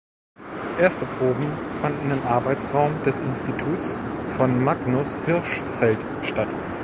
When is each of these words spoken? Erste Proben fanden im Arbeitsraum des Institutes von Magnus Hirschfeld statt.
Erste 0.79 1.05
Proben 1.05 1.45
fanden 1.79 2.09
im 2.09 2.23
Arbeitsraum 2.23 2.89
des 3.03 3.19
Institutes 3.21 4.01
von 4.35 4.63
Magnus 4.63 5.19
Hirschfeld 5.25 5.99
statt. 6.23 6.47